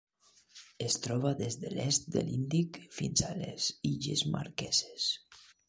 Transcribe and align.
Es 0.85 0.95
troba 1.07 1.33
des 1.41 1.57
de 1.65 1.71
l'est 1.75 2.09
de 2.17 2.25
l'Índic 2.31 2.81
fins 2.97 3.25
a 3.29 3.31
les 3.43 3.69
Illes 3.93 4.27
Marqueses. 4.41 5.09